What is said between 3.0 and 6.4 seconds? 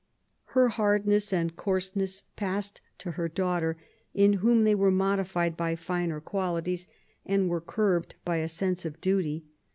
her daughter, in whom they were modified by finer